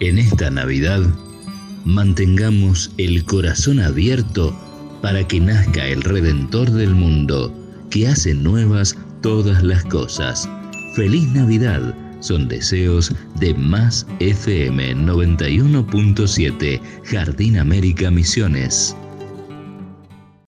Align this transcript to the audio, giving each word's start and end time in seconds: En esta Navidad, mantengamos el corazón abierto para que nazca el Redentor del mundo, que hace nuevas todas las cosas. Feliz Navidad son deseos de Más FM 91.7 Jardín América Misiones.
En 0.00 0.16
esta 0.18 0.48
Navidad, 0.48 1.00
mantengamos 1.84 2.92
el 2.98 3.24
corazón 3.24 3.80
abierto 3.80 4.56
para 5.02 5.26
que 5.26 5.40
nazca 5.40 5.88
el 5.88 6.02
Redentor 6.02 6.70
del 6.70 6.94
mundo, 6.94 7.52
que 7.90 8.06
hace 8.06 8.32
nuevas 8.32 8.96
todas 9.22 9.64
las 9.64 9.84
cosas. 9.86 10.48
Feliz 10.94 11.26
Navidad 11.32 11.96
son 12.20 12.46
deseos 12.46 13.12
de 13.40 13.54
Más 13.54 14.06
FM 14.20 14.94
91.7 14.94 16.80
Jardín 17.04 17.58
América 17.58 18.08
Misiones. 18.08 18.94